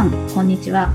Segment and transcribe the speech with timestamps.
[0.00, 0.88] さん、こんにちは。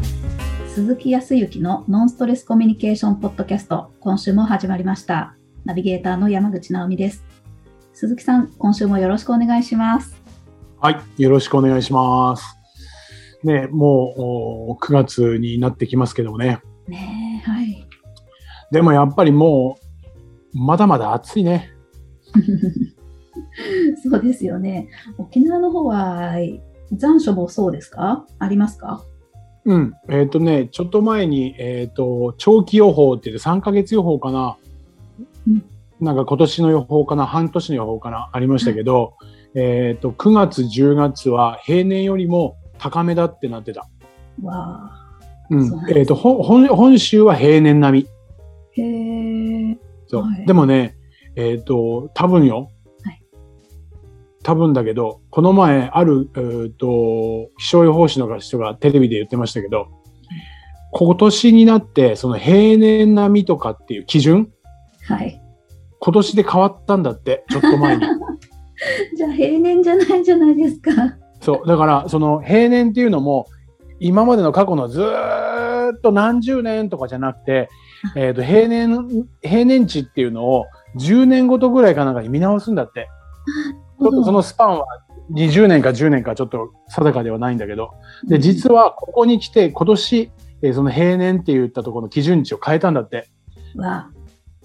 [0.68, 5.36] 鈴木康之のノンストレスコミュニケーションポッドキャスト、今週も始まりました。
[5.64, 7.24] ナビゲーターの山口直美です。
[7.94, 10.20] 鈴木さん、今週もよろしくお願いします。
[10.82, 12.58] はい、よろしくお願いします。
[13.44, 16.62] ね、もうお9月になってきますけどもね。
[16.88, 17.88] ねえ、はい。
[18.72, 19.78] でもやっぱりも
[20.56, 21.70] う、まだまだ暑いね。
[24.04, 24.88] そうですよね。
[25.20, 26.40] 沖縄の方は
[26.94, 28.26] 残暑もそうですか？
[28.40, 29.04] ありますか？
[29.66, 29.94] うん。
[30.10, 34.58] えっ、とね、ちょっと前に、えっ、と、長期予報って言って3ヶ月予報かな。
[35.48, 35.66] うん
[36.02, 39.14] なんか今年の予報かな、半年の予報かな、ありましたけど、
[39.56, 43.88] えっ、と、9月、10月は平年よりも高めだってなってた。
[44.44, 44.92] わあ。
[45.50, 48.06] うんそうえっ、と、ほ本本州は平年並
[48.76, 48.84] み。
[48.84, 49.78] へえ。
[50.08, 50.24] そう。
[50.24, 50.98] はいでもね、
[51.38, 52.70] えっ、と、多分よ。
[54.46, 59.88] はい多分だけど、この前、ある、えー、と気象予報士の人がテレビで言ってましたけど、
[60.92, 64.52] 今年になって、その平年並みとかっていう基準、
[65.08, 65.42] はい。
[65.98, 68.04] 今年で変わったんだって、ちょっと前に。
[69.18, 70.92] じゃあ平年じゃないじゃないですか。
[71.42, 71.68] そう。
[71.68, 73.48] だから、その平年っていうのも、
[74.00, 77.68] 今までの過去のずーっと何十年とかじゃなくて、
[78.16, 80.66] えっ、と、平年、平年値っていうのを
[80.98, 83.08] 10年ごとぐらいかなんかに見直すんだって。
[84.00, 84.86] ちょっとそのスパンは
[85.32, 87.92] 20年か10年かちょっと定かではないんだけど。
[88.28, 93.28] で、実はここに来て今年、えーその平年って言ったところの基準値を変えたんだって。
[93.76, 94.10] わ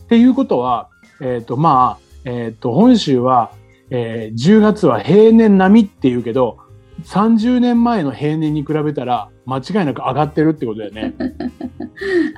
[0.03, 0.89] っていうことは、
[1.21, 3.53] えっ、と、まあ、えっ、と、本州は、
[3.91, 6.59] えー10月は平年並みって言うけど、
[7.05, 11.15] 30年前の平年に比べたら間違いなく上がってるってことだよね。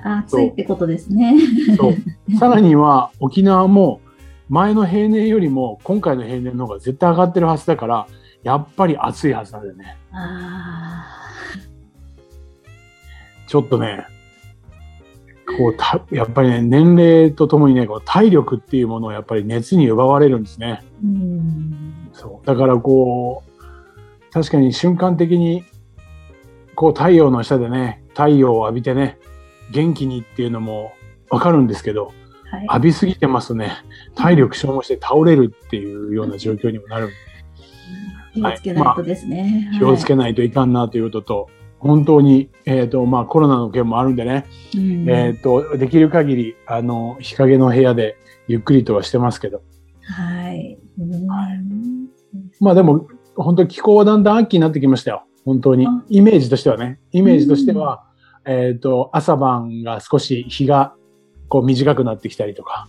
[0.04, 1.36] あ、 暑いってことですね。
[1.76, 1.94] そう。
[2.38, 4.00] さらには沖縄も
[4.52, 8.06] 前の平年よりも今回の平年の方が絶対上がってるはずだから、
[8.42, 9.96] やっぱり暑いはずなんだよね。
[10.12, 11.06] あ
[13.46, 14.04] ちょっとね、
[15.56, 20.82] こうた、やっぱりね、年齢とともにね、こう体力っていうものをやっぱり熱に奪われるんですね。
[21.02, 22.10] ーうん。
[22.12, 22.46] そう。
[22.46, 25.64] だからこう、確かに瞬間的に、
[26.74, 29.18] こう太陽の下でね、太陽を浴びてね、
[29.72, 30.92] 元気にっていうのも
[31.30, 32.12] わかるんですけど、
[32.52, 32.66] はい。
[32.66, 33.72] 浴びすぎてますとね、
[34.14, 37.10] 体力消耗して倒れるっていうような状況にもなる。
[38.34, 39.70] 気をつけないとですね。
[39.78, 44.46] 気をつけないといかんなということと、本当に、えっ、と、まあコロナの件もあるんでね、
[44.76, 49.62] うんえっ、と、できる限り、あの、日陰の部屋でゆっくりとはしてますけど、
[50.02, 50.78] はい。
[50.98, 51.58] うんはい
[52.60, 55.24] まあでも、本当に気候はだんだん秋になってきましたよ。
[55.44, 56.04] 本当にあ。
[56.08, 57.00] イメージとしてはね。
[57.10, 58.04] イメージとしては、
[58.44, 60.94] えっ、と、朝晩が少し日が
[61.52, 62.88] こう短くなってきたりとか、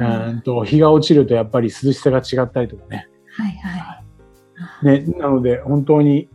[0.00, 3.06] うんと日が落ちるとやっぱり涼しさが違ったりとかね。
[3.38, 5.06] あ、はいはい。
[5.06, 6.28] ね、なので本当に、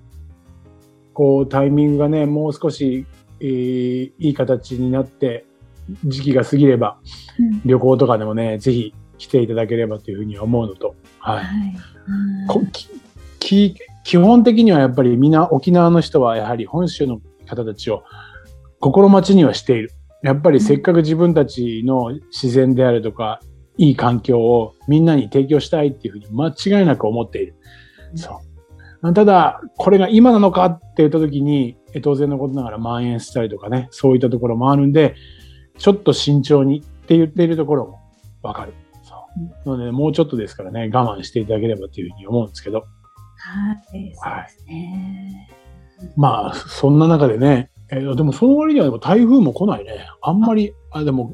[1.11, 3.05] こうタイミングがね、もう少し、
[3.41, 5.45] えーいい形になって、
[6.05, 7.00] 時期が過ぎれば、
[7.38, 11.34] うん旅行とかでもね、ぜひ来ていただければというふうに思うのと、は。
[11.34, 11.47] はいい。
[12.07, 12.88] うんこき
[13.39, 18.05] き基本的にはやっぱりみんな沖縄の人はやはり本州の方たちを
[18.79, 19.91] 心待ちにはしている。
[20.23, 23.39] やっぱりせっかく自分たちの自然であるとか、
[23.78, 27.55] いい環境をみんなに提供したいっていうふうに間違いなく思っている。
[28.16, 28.41] そ
[29.03, 29.13] う。
[29.13, 35.16] ただ、これが今なのかって言った時に、え当然のことながら蔓延したりとかね、そういったところもあるんで、
[35.78, 37.99] ちょっと慎重にって言っているところも
[38.41, 38.73] わかる。
[39.03, 39.16] そ
[39.66, 39.69] う。
[39.69, 42.85] なので、もうちょっとですからね、我慢していただければというふうに思うんですけど、は
[43.94, 44.13] い。
[44.16, 45.49] そうですね。
[46.16, 50.08] まあ、そんな中でね、えーでもその割にはでも台風も来ないね。
[50.22, 51.34] あんまり、あ、でも、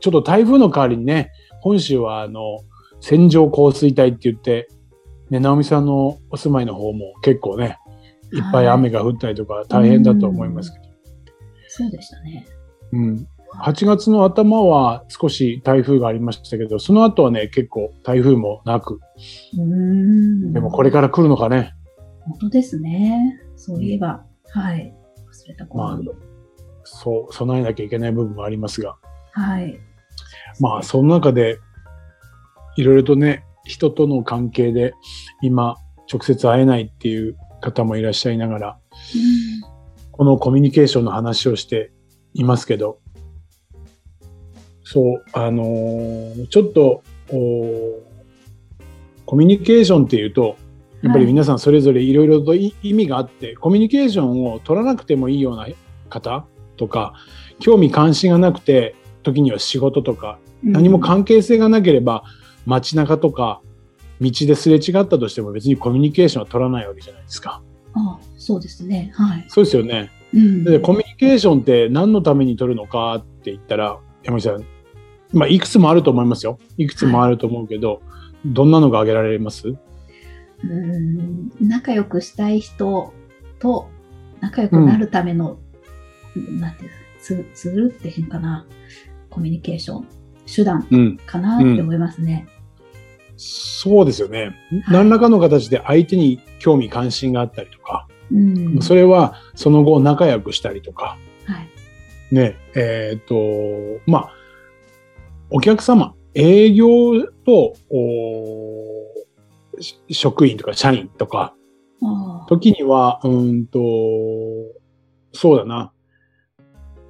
[0.00, 2.58] ちょっと台風の代わりにね、本州はあの、
[3.00, 4.68] 線状降水帯って言って、
[5.30, 7.78] ね、直美さんのお住まいの方も結構ね、
[8.32, 10.84] いっぱい雨が降ったりとか大変だと思いますけど。
[11.68, 12.46] そうでしたね。
[12.92, 13.28] うん。
[13.62, 19.00] 8月の頭は少し台風がありましたけど、その後はね、結構台風もなく、
[19.58, 20.52] うん。
[20.52, 21.74] でもこれから来るのかね。
[22.20, 23.40] 本当ですね。
[23.56, 24.94] そういえば、はい。
[25.54, 26.08] た頃まあに。、
[26.84, 28.96] そう、備えなきゃいけない部分もありますが、
[29.32, 29.78] はい。
[30.60, 31.58] まあ、その中で、
[32.76, 34.94] いろいろとね、人との関係で、
[35.42, 35.76] 今、
[36.10, 38.78] 直接会えないっていう方もいらっしゃいながら、
[40.12, 41.92] このコミュニケーションの話をして
[42.34, 43.00] いますけど、
[44.82, 48.08] そう、あのーちょっと、お
[49.26, 50.56] コミュニケーションっていうと、
[51.02, 55.68] やっぱり皆さんそれぞれいろいろとい意味があって、コミュニケーションを取らなくてもいいような
[56.08, 56.46] 方
[56.76, 57.14] とか、
[57.60, 62.24] 興味関心がなくて、時には仕事とか、うん何も関係性がなければ、
[62.66, 63.60] 街中とか、
[64.20, 67.62] 道ですれ違ったとしても別にコミュニケーションは取らないわけじゃないですか。
[67.94, 69.12] あそうですね。
[69.14, 69.44] はい。
[69.46, 70.10] そうですよね。
[70.34, 74.64] うんで、コミュニケーションって何のために取るのかって言ったら、山口さん、
[75.32, 76.58] まあ、いくつもあると思いますよ。
[76.76, 78.02] いくつもあると思うけど、
[78.44, 79.76] どんなのが挙げられます？
[80.64, 83.12] うん仲良くしたい人
[83.58, 83.88] と
[84.40, 85.58] 仲良くなるための、
[86.34, 88.66] なんていうのツツールって変かな。
[89.30, 90.08] コミュニケーション、
[90.52, 91.16] 手段うん。
[91.18, 92.46] かなって思いますね。
[93.36, 94.56] そうですよね。
[94.88, 98.82] 何らかの形で相手に興味関心があったりとか、うん。
[98.82, 102.34] それはその後仲良くしたりとか、はい。
[102.34, 103.34] ね、えっ、と、
[104.06, 104.32] まあ、
[105.50, 106.88] お客様、営業
[107.46, 108.87] と、おし
[110.10, 111.54] 職員とか社員とか、
[112.48, 113.80] 時には、うーんと、
[115.32, 115.92] そうだな、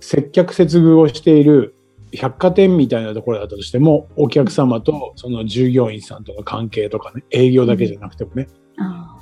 [0.01, 1.75] 接客接遇をしている
[2.13, 8.49] 百貨店みたいなところだったとしても、お客様とその従業員さんとの関係とかね、営業だけじゃなくてもね、
[8.79, 9.19] あ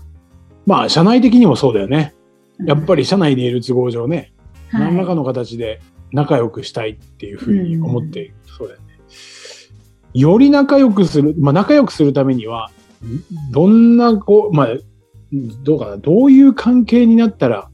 [0.67, 2.15] まあ、社内的にもそうだよね。
[2.61, 2.65] あ。
[2.65, 4.33] やっぱり社内にいる都合上ね、
[4.71, 5.81] はい、何らかの形で
[6.13, 8.35] 仲良くしたいっていうふうに思っている。
[8.47, 8.87] そうだよね。
[10.15, 12.86] より仲良くする、まあ仲良くするためには、ん
[13.53, 14.69] どんな、こう、まあ、
[15.63, 17.71] どうかな、どういう関係になったら、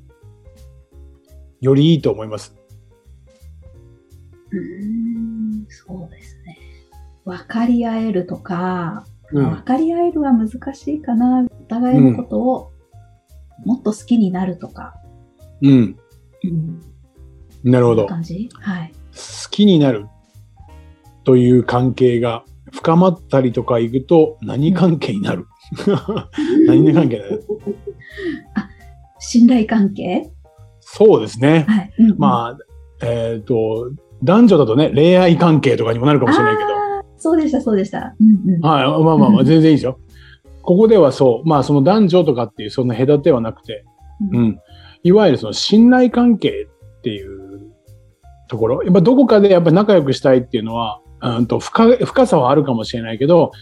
[1.61, 2.55] よりいいと思います？
[4.51, 6.59] うーん、そうですね。
[7.25, 11.47] 分かり合えるとか、うん分かり合えるは難しいかな。
[11.49, 12.73] お互いのことを
[13.65, 14.95] もっと好きになるとか。
[15.63, 15.97] うん。
[16.45, 16.81] うん。
[17.63, 18.03] なるほど。
[18.03, 18.51] 好感じ？
[18.53, 18.93] はい。
[19.53, 20.07] きになる
[21.25, 25.47] という関係が深まったりとかいくと何関係になる、
[26.67, 27.45] 何で関係になる？
[29.19, 30.31] 信頼関係？
[30.81, 31.65] そうですね。
[31.69, 31.95] はい。
[31.99, 32.57] うんうんま
[33.01, 33.93] あ、えっ、と、
[34.23, 36.69] 男女だとね、恋愛関係とかにもなるかもしれないけど。
[36.71, 38.15] あーそうでした、そうでした。
[38.21, 38.61] うんうん。
[38.61, 39.99] はい、まあまあまあ、全然いいですよ。
[40.63, 43.85] ここではそう、まあその男女とかっていうその隔てはなくて、
[44.33, 44.59] ううんん。
[45.03, 46.67] いわゆるその信頼関係
[46.99, 47.73] っていう
[48.49, 53.53] ところ、やっぱどこかでやっぱ仲良くしたいっていうのは、うんと深深さはあるかもしれないけど、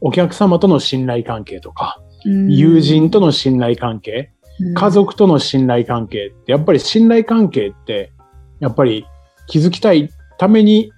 [0.00, 8.12] お客様との信頼関係とか、うん友人との信頼関係、うん家族との信頼関係って、やっぱり信頼関係って、
[8.58, 9.06] やっぱり
[9.48, 10.92] 築きたいために、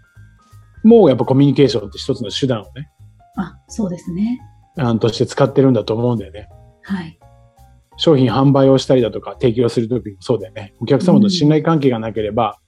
[0.82, 2.90] もうやっぱコミュニケーションって一つの手段をね、
[3.36, 4.40] あ、そうですね。
[4.76, 6.48] あのとして使ってるんだと思うんだよね。
[6.82, 7.18] はい。
[7.96, 10.74] 商品販売をしたりだとか提供するときもそうだよね。
[10.80, 12.58] お客様と信頼関係がなければ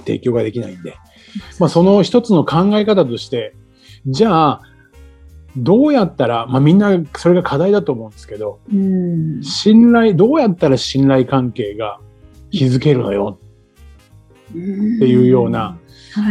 [0.00, 0.94] 提供ができないんで。
[1.60, 3.54] まあその一つの考え方として、
[4.06, 4.62] じゃあ、
[5.56, 9.42] どうやったら、まあみんなそれが課題だと思うんですけど、うん。
[9.42, 12.00] 信頼、どうやったら信頼関係が
[12.50, 13.38] 築けるのよ
[14.50, 15.78] っていうような、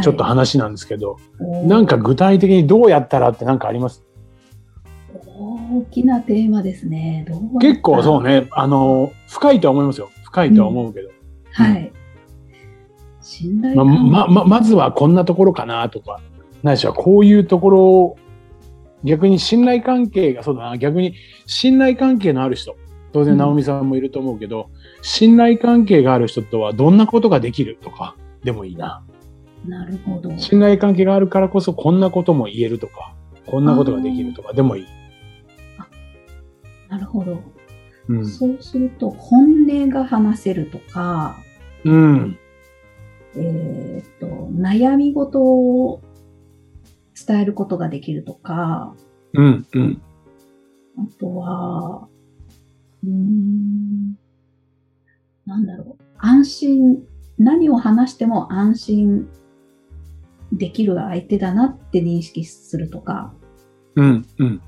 [0.01, 1.17] ちょっと話なんですけど、
[1.65, 4.03] なんか具体的にどうやったらってなんかあります？
[5.35, 7.25] 大きなテーマですね。
[7.59, 10.09] 結構そうね、あの、深いとは思いますよ。
[10.25, 11.09] 深いとは思うけど。
[11.53, 11.91] はい。
[13.23, 16.19] 信頼まま、ま、まずはこんなところかなとか、
[16.61, 18.17] ないしはこういうところを、
[19.03, 21.15] 逆に信頼関係が、そうだな、逆に
[21.45, 22.75] 信頼関係のある人、
[23.11, 24.69] 当然うん直美さんもいると思うけど、
[25.01, 29.03] 信頼関係がある人とはどんなことができるとか、でもいいな。
[29.65, 30.37] なるほど。
[30.37, 33.15] 信頼関係があるからこそこんなことも言えるとか、
[33.45, 34.85] こんなことができるとか、でもいい。
[36.89, 37.41] なるほど。
[38.09, 38.25] うん。
[38.27, 41.37] そうすると、本音が話せるとか、
[41.83, 42.37] うん。
[43.35, 46.01] えっ、と、悩み事を
[47.27, 48.95] 伝えることができるとか、
[49.33, 49.67] うん。
[49.73, 50.01] うん。
[50.97, 52.07] あとは、
[53.03, 54.15] うーん、
[55.45, 56.03] なんだろう。
[56.17, 57.03] 安心、
[57.37, 59.29] 何を話しても安心
[60.51, 63.33] できる相手だなって認識するとか、
[63.95, 64.25] うん。
[64.37, 64.61] うん。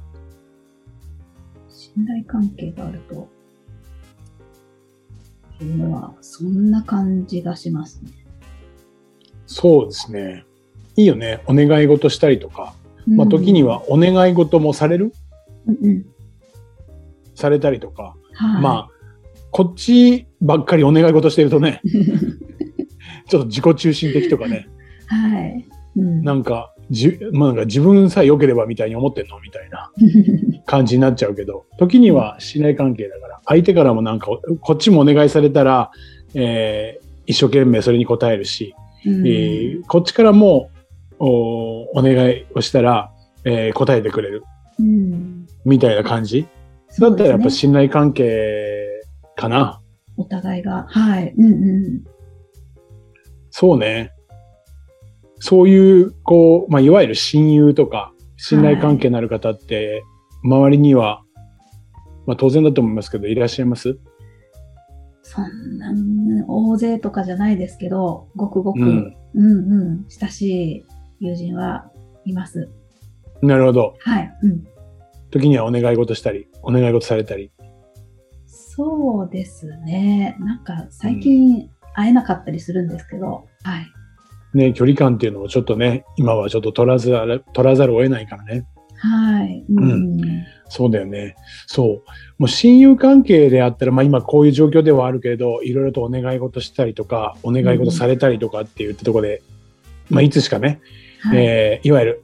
[1.70, 3.28] 信頼関係があると、
[5.62, 8.25] いうのは、そんな感じがしますね。
[9.58, 10.44] そうですね。
[10.98, 11.42] いいよね。
[11.48, 12.74] お願い事したりとか。
[13.08, 15.14] まあ、時にはお願い事もされる？
[15.66, 16.06] うん、うんうん
[17.36, 18.16] されたりとか。
[18.34, 18.90] はい、まあ、
[19.52, 21.82] こっちばっかりお願い事してるとね、
[23.30, 24.68] ちょっと自己中心的とかね、
[25.08, 25.66] はい。
[25.98, 29.40] うん、なんか、じまあ、なんか自分さえ良ければみたいに思ってんの？
[29.40, 29.92] みたいな
[30.66, 34.28] 感じになっちゃうけど、時には信頼関係だから、相手からもなんか、
[34.62, 35.92] こっちもお願いされたら、
[36.34, 40.70] えー一生懸命それに応えるし、うんえーこっちからも
[41.20, 43.12] おお願いをしたら、
[43.44, 44.44] えー答えてくれる
[44.80, 46.48] うんみたいな感じ？
[47.00, 48.86] だったらやっぱ信頼関係
[49.36, 49.82] かな。
[50.18, 50.86] お互いが。
[50.90, 51.34] はい。
[51.38, 52.04] うんうん。
[53.50, 54.12] そうね。
[55.40, 60.04] そういう、こう、まあ、いわゆる親友とか、信頼関係のある方って、
[60.44, 61.22] 周りには、
[62.26, 63.98] まあ、当然だと思いますけど、いらっしゃいます？
[65.36, 65.92] そんな、
[66.48, 70.42] 大勢とかじゃないですけど、ごくごく、ううんん、うん、親し
[70.77, 70.86] い
[71.20, 71.92] 友人は
[72.24, 72.70] います。
[73.42, 73.96] なるほど。
[74.00, 74.34] はい。
[74.44, 74.63] うん。
[75.32, 77.51] 時にはお願い事したり、お願い事されたり。
[78.46, 80.38] そうですね。
[80.39, 84.58] なんか、最近会えなかったりするんですけど、はい。
[84.58, 88.65] ね、距離感っていうのをちょっとね、今はちょっと取らざる、取らざるを得ないからね。
[88.98, 89.65] はい。
[89.70, 90.18] うん。
[90.70, 91.36] そうだよね。
[91.68, 91.88] そう。
[92.38, 99.42] もう親友関係であったら、まあ今こういう状況ではあるけれど、いろいろとお願い事したりとか、お願い事されたりとかって言ったところで、
[100.10, 100.82] まあいつしかね、
[101.22, 101.38] はい。
[101.38, 102.24] えーいわゆる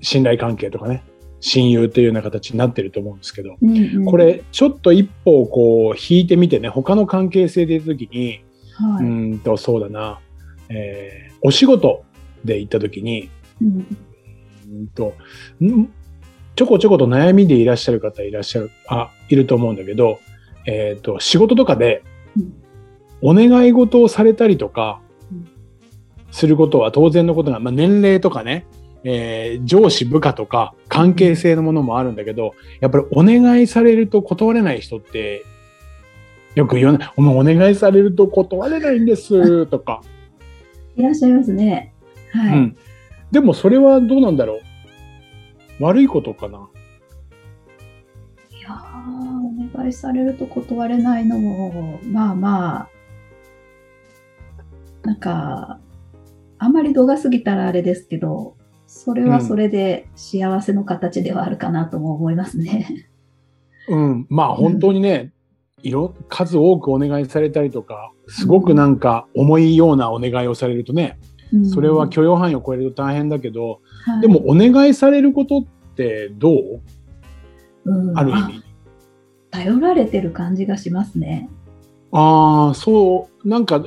[0.00, 1.02] 信頼関係とかね、
[1.40, 9.04] 親友というような形になってると思うんですけど、うんうんこ、れちょっと一歩こう引いてみてね、他の関係性で言った時に、はい。
[9.04, 10.20] うーんとそうだな、
[10.68, 12.04] えーお仕事
[12.44, 13.30] で行った時に、
[13.62, 15.14] うんうーんと
[15.60, 15.88] ん
[16.58, 20.18] ちょこちょこと悩みでいらっしゃる方いらっしゃる、あ、いると思うんだけど、
[20.66, 22.02] えっ、と、仕事とかで
[22.36, 22.52] うん
[23.20, 25.00] お願い事をされたりとか
[25.30, 25.48] うん
[26.32, 28.66] することは当然のことが、まあ、年齢とかね、
[29.04, 35.44] えー上司部下とか関係性のものもあるんだけど、やっぱりお願いされると断れない人って、
[36.56, 40.02] よく言わない、お前お願いされると断れないんですとか、
[40.96, 41.94] いらっしゃいますね。
[42.32, 42.58] はい。
[42.58, 42.76] うん。
[43.30, 44.67] でもそれはどうなんだろう
[45.80, 46.68] 悪いことかな？
[48.50, 52.88] いやーお願いされると断れないのも、まあまあ、
[55.02, 55.80] なんか、
[56.58, 58.56] あんまり度が過ぎたらあれですけど、
[58.86, 63.08] それはそれで幸せの形ではあるかなとも思いますね。
[63.88, 64.26] うん。
[64.28, 65.32] まあ本当にね、
[65.82, 71.27] いろ、数多くお願いされたりとか、すごくなんか重いようなお願いをされるとね、うん
[71.72, 75.64] それは許容範囲を超えると大変だけど、はいでもお願いされることっ
[75.94, 76.80] てどう？
[77.84, 78.62] うんある意味。
[79.50, 81.48] 頼られてる感じがしますね。
[82.12, 83.82] ああ、そう、なんか、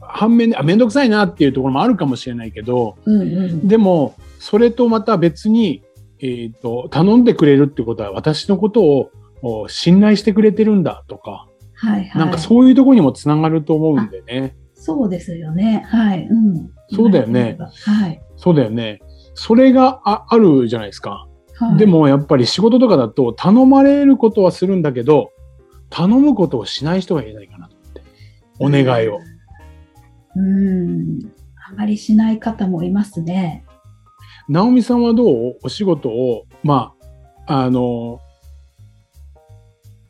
[0.00, 3.68] 反面で、あ、めんどくさいなっていうところもあるかもしれないけど、うんうん。
[3.68, 5.82] でも、それとまた別に、
[6.20, 9.10] えっ、と、頼んでくれるってことは、私のことを
[9.42, 12.18] お信頼してくれてるんだとか、はいはい。
[12.18, 14.56] なんかそういうところにもつながると思うんでね。
[14.74, 15.84] そうですよね。
[15.88, 16.26] はい。
[16.26, 16.70] うん。
[16.94, 18.22] そうだよねはい。
[18.36, 19.00] そうだよね。
[19.34, 21.26] それがああるじゃないですか。
[21.56, 25.30] はい、で、もやっぱり仕事とかだと頼まれることはするんだけど、
[25.90, 27.76] 頼むことをしない人がいないかなと
[28.58, 28.82] 思って。
[28.82, 29.18] お願いを。
[30.36, 31.20] うん。
[31.68, 33.64] あまりしない方もいますね。
[34.48, 35.58] 直美さんはどう？
[35.62, 36.92] お仕事を、ま
[37.46, 38.20] あ、あの、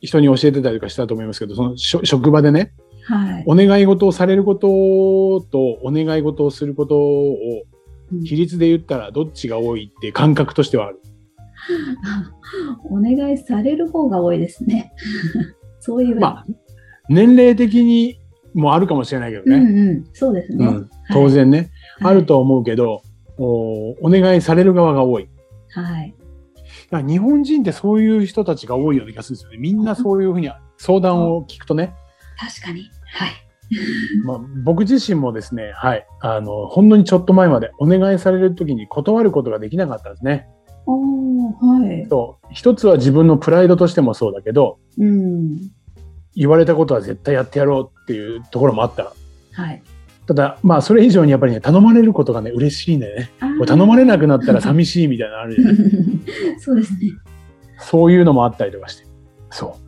[0.00, 2.72] 人に教えてたりとかしたと思いますけど、その職場でね、
[3.06, 3.44] はい。
[3.46, 4.68] お願い事をされること
[5.50, 7.36] とお願い事をすることを
[8.12, 11.00] うん比率で言ったらどっちが多いって感覚としてはある。
[12.84, 14.92] お願いされる方が多いですね。
[15.80, 16.20] そういう。
[16.20, 16.46] まあ、
[17.08, 18.18] 年齢的に
[18.54, 19.56] もあるかもしれないけどうんね。
[19.56, 20.04] うん。
[20.12, 20.66] そうですね。
[20.66, 21.70] うん、当然ね、
[22.00, 22.26] はいある。
[22.26, 23.02] とは思うけど、
[23.38, 25.28] おお願いされる側が多い。
[25.70, 26.14] はい。
[26.90, 29.58] だから日本人ってそういう人たちが多いような気がするんですよね。
[29.58, 31.94] みんなそういうふうに相談を聞くとね、
[32.38, 32.90] 確かに。
[33.14, 33.30] はい。
[34.24, 40.46] まあ、僕自身もですね、はい、あの、ほんのにちょっと前までお願いされるときに断ることができなかったんですね。
[40.86, 42.06] はい。
[42.08, 42.46] そう。
[42.52, 45.58] 一つは自分のプライドとしてもそうだけど、うん。
[46.34, 49.12] 言われたことは絶対やってやろうっていうところもあった。
[49.52, 49.82] はい。
[50.26, 53.30] ただ、まあ、それ以上にやっぱりね、頼まれることがね、嬉しいんだよね。
[53.66, 55.76] 頼まれなくなったら寂しいみたいなのあるじゃない
[56.58, 56.98] そうですね。
[57.78, 59.06] そういうのもあったりとかして。
[59.50, 59.83] そう。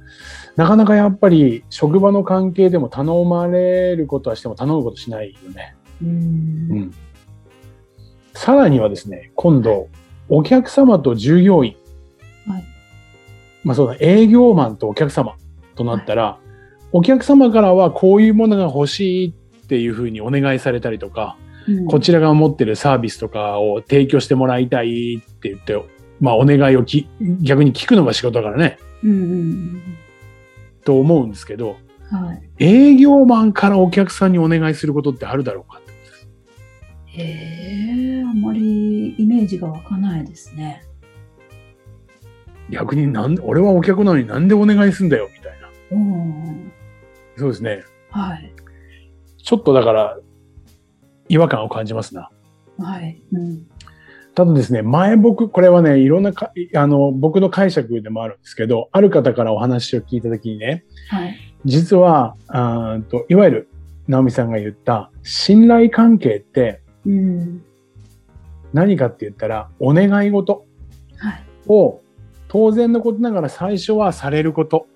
[0.56, 5.76] なかなかやっぱり職場の関係でも頼まれることはしても頼むことしないよね。
[6.02, 6.08] うん。
[6.08, 6.12] う
[6.76, 6.94] ん。
[8.32, 9.88] さらにはですね、今度、
[10.28, 11.76] お客様と従業員。
[12.46, 12.64] はい。
[13.64, 15.36] まあそうだ、営業マンとお客様
[15.74, 16.38] となったら、
[16.92, 25.76] お客様からはこういうものが欲しいっていうふうにお願いされたりとか、うんこちらが持ってるサービスとかを提供してもらいたいって言って、
[26.20, 27.08] まあお願いをき
[27.40, 29.82] 逆に聞くのが仕事だからね、うんうん
[30.86, 31.76] と思うんですけど、
[32.12, 32.24] うん。
[32.24, 32.50] はい。
[32.58, 35.80] 営業マンからお客さんにお願いすることってあるだろうか？
[35.80, 40.82] ってへえ、あんまりイメージが湧かないですね。
[42.70, 45.68] 逆になん俺はお客なのになんでお願いすんだよみたいな。
[45.92, 46.72] うん。
[47.36, 47.84] そうですね。
[48.10, 48.52] はい。
[49.42, 50.18] ちょっとだから
[51.28, 52.30] 違和感を感じますな。
[52.78, 53.22] はい。
[53.32, 53.66] うん。
[54.36, 61.34] ただですね、前僕、これはね、いろんなか、あの、僕の解釈でもあるんですけど、ある方からお話を聞いたときにね、はい。
[61.64, 63.68] 実は、あーといわゆる、
[64.08, 67.62] 直美さんが言った、信頼関係ってうん。
[68.74, 70.66] 何かって言ったら、お願い事
[71.16, 71.44] はい。
[71.66, 72.02] を、
[72.48, 74.86] 当然のことながら最初はされること。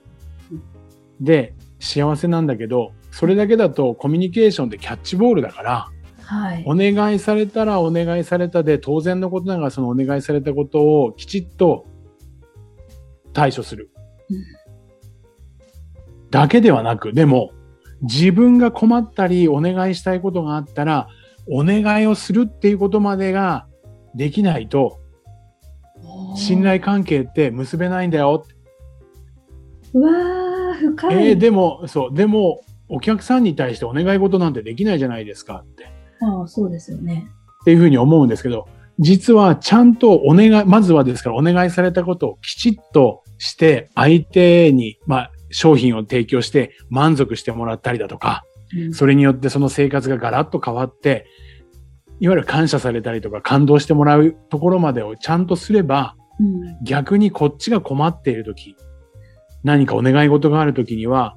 [1.18, 5.88] で、幸せなんだけど、それだけだとコミュニケーションでキャッチボールだから、
[6.30, 6.64] はい。
[6.64, 11.86] お願いされたらお願いされたで当然のことながらそのお願いされたことをきちっと
[13.32, 13.90] 対処する。
[14.30, 14.60] うん
[16.30, 17.50] だけではなく、でも
[18.02, 21.08] 自分が困ったりお願いしたいことがあったら
[21.48, 23.66] お願いをするっていうことまでが
[24.14, 25.00] できないと
[26.36, 28.46] 信頼関係って結べないんだよ。
[29.92, 31.28] うわー、深い。
[31.30, 35.99] えーでも、そう、でもお客さんに対してお願い事なんてできないじゃないですかって。
[36.22, 37.28] ああ、そうですよね。
[37.62, 48.44] っていうふうに思うんですけど、実はちゃんとお願い、まずはですからお願いされたことをきちっとして、相手に、まあ、商品を提供して満足してもらったりだとか、
[48.76, 51.26] うんそれによってその生活がガラッと変わって、
[52.20, 58.76] いわゆる感謝されたりとか感動してもらうところまでをちゃんとすれば、うん逆にこっちが困っているとき、
[59.64, 61.36] 何かお願い事があるときには、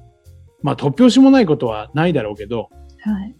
[0.62, 2.68] まあ突拍子もないことはないだろうけど、
[3.00, 3.36] はい。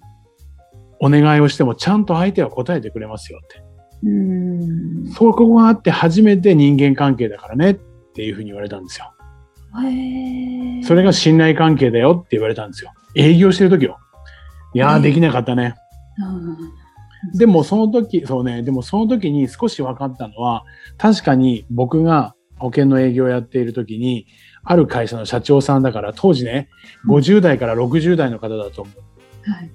[1.05, 3.63] お願いをしてもちゃんと相手は答えてくれますよって。
[4.05, 5.13] うーん。
[5.13, 7.75] そこがあって初めて人間関係だからねっ
[8.15, 9.13] ていうふうに言われたんですよ。
[9.83, 10.83] へえ。
[10.83, 12.93] それが信頼関係だよって言われたんですよ。
[13.15, 13.99] 営業してる時よ。
[14.73, 15.75] いやー、ねできなかったね。
[17.33, 20.65] うん、でもその時、そうね、でもその時に少し分かったのは、
[20.97, 24.27] 確かに僕が保険の営業をやっている時に、
[24.63, 26.69] ある会社の社長さんだから、当時ね、
[27.09, 29.51] 50代から60代の方だと思う。
[29.51, 29.71] はい。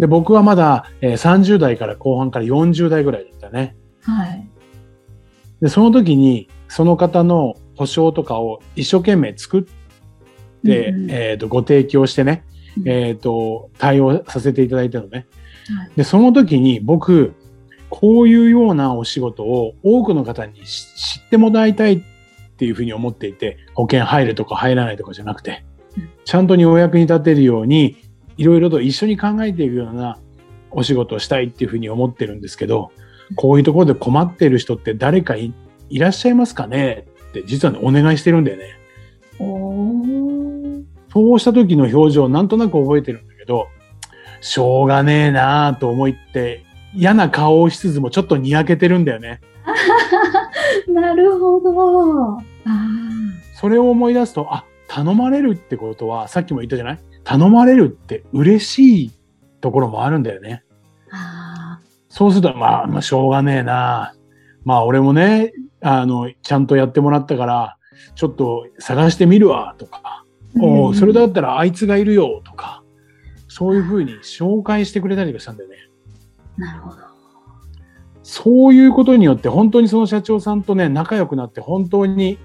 [0.00, 3.76] で、僕はまだ、えー30代から後半から40代ぐらいだったね。
[4.02, 4.50] はい。
[5.60, 9.62] で、その時に、その方の保証とかを一生懸命作っ
[10.64, 12.44] て、うんうんえっ、と、ご提供してね、
[12.78, 15.26] うんえっ、と、対応させていただいたのね。
[15.76, 15.90] はい。
[15.96, 17.34] で、その時に僕、
[17.90, 22.02] こういうようなお仕事を多くの方にし知ってもらいたいっ
[22.56, 25.64] ていうふうに思っていて、保険入るとか入らないとかじゃなくて
[25.96, 27.96] うん、ちゃんとにお役に立てるように、
[28.40, 30.18] いろいろと一緒に考えていくような
[30.70, 32.90] お仕事をしたいっていうふうに思ってるんですけど、
[33.36, 35.52] こういうところで困っている人って誰かい
[35.90, 38.64] いらっしゃいますかねって実はね、お願いしてるんだよね。
[41.12, 43.68] そうした時の表情なんとなく覚えてるんだけど、
[44.40, 49.42] しょうがねえなぁと思って、嫌な顔をしつつもちょっとにやけてるんだよね。
[50.88, 52.38] なるほど。
[52.38, 52.42] あ
[53.54, 56.98] それを思い出すと、あ、頼まれるってことは、さっきも言ったじゃない？
[57.24, 59.12] 頼まれるって嬉しい
[59.60, 60.64] ところもあるんだよね。
[62.08, 64.14] そうすると、まあ、まあ、しょうがねえな
[64.64, 67.76] まあ、俺もね、あの、ちゃんとやってもらったから、
[68.14, 70.00] ちょっと探してみるわ、とか。
[70.04, 70.24] あ。
[70.60, 72.82] おうそれだうんったらあいつがいるよとか、
[73.48, 75.76] そういうふうに紹介してくれたりとかしたんだよね。
[76.56, 76.96] なるほど。
[78.22, 82.38] そういうことによって本当にその社長さんとね、仲良くなって本当に、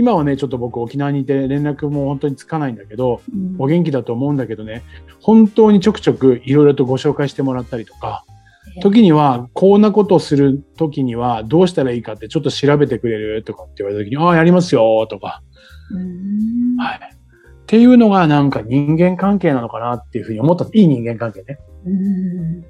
[0.00, 4.82] 今はね、ちょっと僕沖縄にいて連絡も本当につかないんだけど、うんお元気だと思うんだけどね、
[5.20, 8.24] 本当にちょくちょくいろいろとご紹介してもらったりとか、
[8.80, 15.42] 時にはこんなことをする時にはどうしたらいいかってちょっと調べてくれるとかって言われた時に、ああ、やりますよとか、
[16.78, 17.14] はい。
[17.14, 17.16] っ
[17.66, 20.64] ていうのがなんか人間関係なのかなっていうふうに思った。
[20.64, 21.58] いい人間関係ね。
[21.84, 22.64] うん。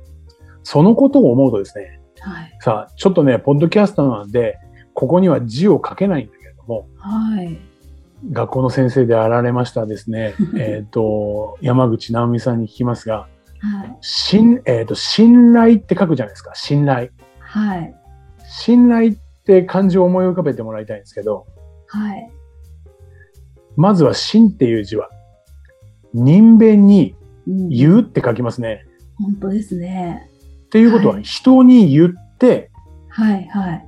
[0.64, 2.58] そのことを思うとですね、はい。
[2.60, 4.58] さあ、ちょっとね、ポッドキャストなんで、
[4.94, 6.39] ここには字を書けないんだ
[6.70, 7.58] も、はい。
[8.30, 13.28] 学校の先生であられましたですね、 えっと、山口直美さんに聞きますが、
[13.58, 13.98] はい。
[14.00, 17.10] 信、えっ、と、信頼って書くじゃないですか、信頼。
[17.40, 17.94] はい。
[18.46, 21.46] 信頼って漢字を思い浮かべてもらいたいんですけど、
[21.86, 22.30] はい。
[23.76, 25.10] まずは信っていう字は、
[26.14, 27.14] 人弁に
[27.46, 28.84] うん言うって書きますね。
[29.18, 30.30] 本当ですね。
[30.66, 32.70] っていうことは、はい人に言って、
[33.08, 33.44] はい。
[33.48, 33.86] はい。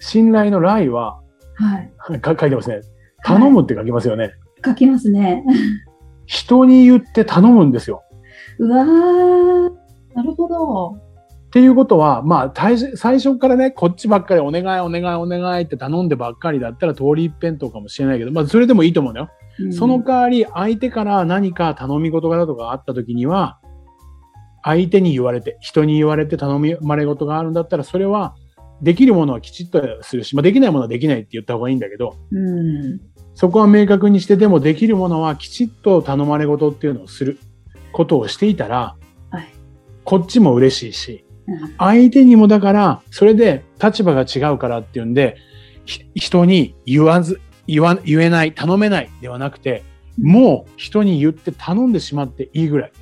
[0.00, 1.20] 信頼の来は、
[1.56, 2.20] はい。
[2.20, 2.80] か書いてますね。
[3.24, 4.32] 頼むって書きますよね。
[4.64, 5.44] 書きますね。
[6.26, 8.02] 人に言って頼むんですよ。
[8.58, 9.70] うわー。
[10.14, 11.06] なるほど。
[11.46, 19.30] っていうことは、まあ、最初最初からね、こっちばっかりお願いお願いお願いって頼んでばっかりだったら通り一辺倒かもしれないけど、まあ、それでもいいと思うんだよ。
[19.58, 23.58] うんその代わり、相手から何か頼み事がだとかあった時には、
[24.62, 28.34] 相手に言われて、人に言われて頼みまれ事があるんだったら、それは、
[28.82, 33.00] できるものはきちっとするし、まあ、できないものはできないって言った方がいいんだけど、うん。
[33.34, 37.38] そこは明確にして、でもできるものはきちっと頼まれ事っていうのをする
[37.92, 38.96] ことをしていたら、
[39.30, 39.48] はい。
[40.04, 41.26] こっちも嬉しいし、うん
[41.78, 45.36] 相手にもだから、それで立場が違うからっていうんで、
[45.84, 49.84] ひ人に言わず、言わ、言えない、頼めないではなくて、
[50.20, 52.92] もう人に言って頼んでしまっていいぐらい。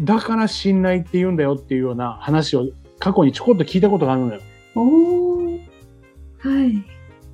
[0.00, 2.68] だから信頼って言うんだよっていうような話を
[3.06, 4.40] 過去にちょこっと聞いたことがあるのよ。
[4.74, 5.60] おー。
[6.38, 6.84] はい。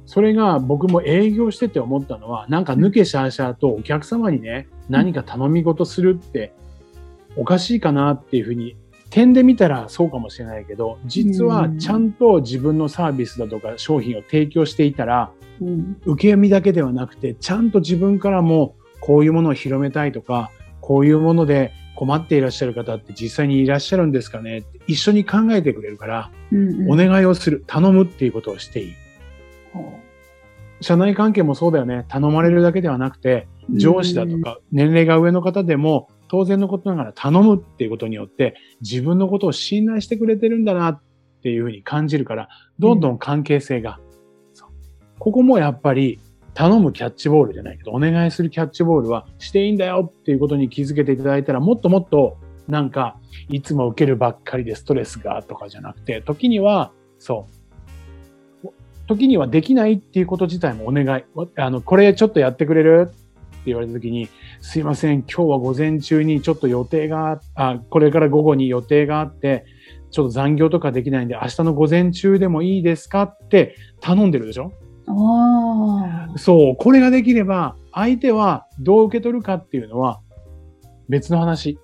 [0.05, 6.53] それが僕も営業してて思ったのは、なんか抜けシャーシャーとお客様にね、何か頼み事するって
[7.39, 8.77] おかしいかなっていうふうに、
[9.09, 15.33] 点で見たらそうかもしれないけど、実はちゃんと自分のサービスだとか商品を提供していたら、
[15.63, 20.51] うん受け身だけではなくて、ちゃんと自分からもこういうものを広めたいとか、
[20.83, 24.59] こういうもので困っていらっしゃる方って実際にいらっしゃるんですかね？
[24.59, 28.95] って一緒に考えてくれるから、うんお願いをする、頼むっていうことをしていい。
[29.73, 29.99] ほ
[30.81, 32.05] 社内関係もそうだよね。
[32.09, 41.01] 頼まれるだけではなくて、う上司だとか年齢が上の方でも当然のことながら頼むっていうことによって自分のことを信頼してくれてるんだなっ
[41.43, 44.01] ていうふうに感じるから、どんどん関係性が。
[44.55, 44.71] そう。
[45.19, 46.19] ここもやっぱり
[46.55, 52.39] 頼むキャッチボールじゃないけど、お願いするキャッチボールはしていいんだよっていうことに気づけていただいたら、もっともっと
[52.69, 57.47] なんか、いつも受けるばっかりでストレスがとかじゃなくて、時には、そ
[58.65, 58.69] う、
[59.09, 61.25] 時にはできないっていうこと自体もお願い。
[61.57, 63.11] あの、これちょっとやってくれる？
[63.11, 64.29] って言われた時に、
[64.61, 69.65] すいません、今日は午前中にちょっと予定が、あ、これから午後に予定があって、
[70.11, 73.23] ちょっと残業とかできないんで、明日の午前中でもいいですか？
[73.23, 74.73] って頼んでるでしょ？
[76.37, 80.21] そう、これができれば、相手はどう受け取るかっていうのは
[81.09, 81.79] 別の話。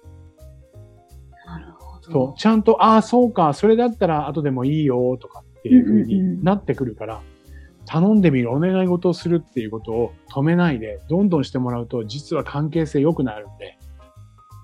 [1.46, 2.12] なるほど。
[2.12, 7.20] そう、ちゃんと、ああ、そうか、それだったら後でもいいよとかっていう風うにんなってくるから、
[7.85, 13.78] 頼んでみる、お願い事をするっていうことを止めないで、どんどんしてもらうと、実は関係性良くなるんで、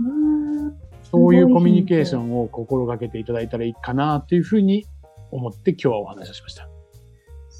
[0.00, 0.74] うん
[1.10, 4.84] そういうコミュニケーションを心がけていただいたらいいかなっていうふうに
[5.30, 6.73] 思って今日はお話をしました。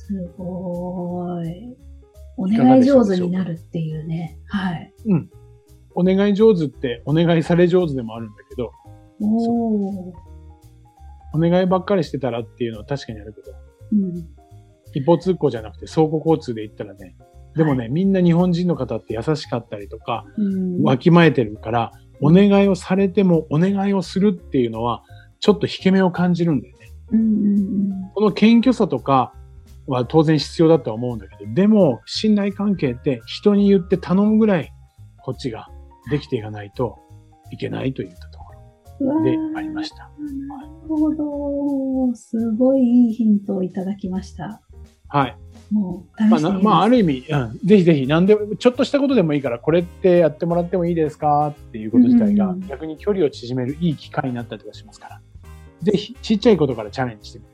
[0.07, 1.77] すごい。
[2.37, 4.39] お願い上手になるっていうね。
[4.49, 4.93] はい。
[5.07, 5.31] うん。
[5.95, 8.73] お願い上手って、お願いされ上手でもあるんだけど、
[9.21, 10.15] おお。
[11.35, 13.57] お願いばっかりしてたらっていうのは確かにあるけど、
[13.93, 14.29] うん。
[14.93, 17.17] 一方通行じゃなくて相互交通で行ったらね、
[17.57, 20.83] でもね、みんな日本人の方って優しかったりとか、うん。
[20.83, 25.03] わきまえてるから、お願いをされてもお願いをするっていうのは、
[25.41, 26.85] ちょっと引け目を感じるんだよね。
[27.13, 27.23] うんう
[27.61, 27.75] ん
[28.15, 29.33] この謙虚さとか
[29.87, 34.73] は当然必要だとは思うんだけど、でも、信頼関係って人に言って頼むぐらい、
[35.23, 35.69] こっちが
[36.11, 36.99] できていかないと
[37.51, 38.45] いけないといったとこ
[39.01, 39.09] うん。
[39.09, 39.97] ろでありました。
[39.99, 42.15] なるほど。
[42.15, 44.63] すごいいいヒントをいただきました。
[45.09, 45.37] はい。
[45.71, 51.49] もう、試まあ、まあ、ある意味、うん、ぜひぜひ、なんでも、ちょっとしたことでもいいから、これってやってもらってもいいですか？
[51.49, 55.21] っていうこと自体が逆に距離を縮めるいい機会になったりとかしますから、
[55.83, 57.54] ぜひ、ちっちゃいことからチャレンジしてみてく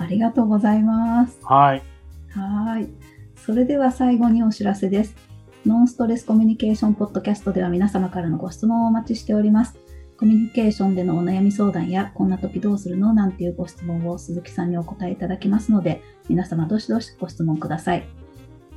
[0.00, 1.38] ありがとうございます。
[1.44, 1.82] はい。
[2.30, 2.88] はい。
[3.36, 5.14] それでは最後にお知らせです。
[5.66, 9.76] ノンストレスコミュニケーションポッドキャストでは皆様からのご質問をお待ちしております。
[10.18, 18.08] コミュニケーションでのお悩み相談や、こんな時どうするのなんていうご質問を鈴木さんにお答えいただきますので、皆様どしどしご質問ください。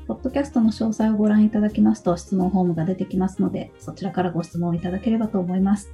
[0.08, 5.90] ポッドキャストの詳細をご覧いただきますと質問フォームが出てきますので、そちらからご質問いただければと思います。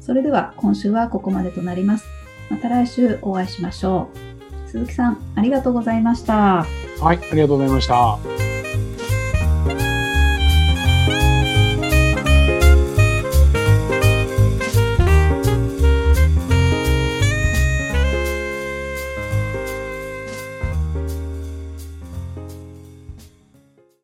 [0.00, 2.06] それでは今週はここまでとなります。
[2.50, 4.29] また来週お会いしましょう。
[4.70, 6.64] 鈴木さん、ありがとうございました。
[7.00, 8.49] はい、ありがとうございました。